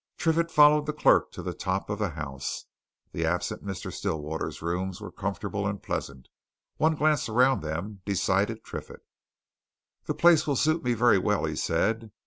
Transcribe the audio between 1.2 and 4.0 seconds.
to the top of the house. The absent Mr.